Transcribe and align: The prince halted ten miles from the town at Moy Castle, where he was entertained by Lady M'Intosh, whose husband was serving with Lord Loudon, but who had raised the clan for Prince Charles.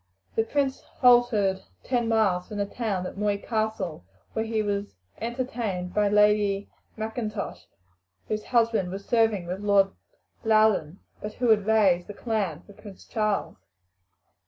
The 0.33 0.43
prince 0.43 0.81
halted 0.81 1.61
ten 1.83 2.07
miles 2.09 2.47
from 2.47 2.57
the 2.57 2.65
town 2.65 3.05
at 3.05 3.19
Moy 3.19 3.37
Castle, 3.37 4.03
where 4.33 4.43
he 4.45 4.63
was 4.63 4.95
entertained 5.21 5.93
by 5.93 6.09
Lady 6.09 6.71
M'Intosh, 6.97 7.67
whose 8.27 8.45
husband 8.45 8.89
was 8.89 9.05
serving 9.05 9.45
with 9.45 9.59
Lord 9.59 9.91
Loudon, 10.43 11.01
but 11.21 11.33
who 11.33 11.49
had 11.49 11.67
raised 11.67 12.07
the 12.07 12.15
clan 12.15 12.63
for 12.63 12.73
Prince 12.73 13.05
Charles. 13.05 13.57